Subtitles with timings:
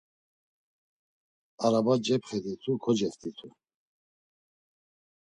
[1.65, 3.49] Araba cepxeditu koceft̆itu.